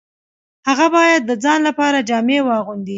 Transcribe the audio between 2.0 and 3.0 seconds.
جامې واغوندي